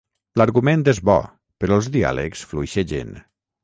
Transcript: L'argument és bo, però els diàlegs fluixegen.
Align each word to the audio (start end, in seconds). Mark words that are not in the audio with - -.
L'argument 0.41 0.85
és 0.93 1.03
bo, 1.11 1.19
però 1.65 1.79
els 1.79 1.93
diàlegs 1.99 2.45
fluixegen. 2.53 3.19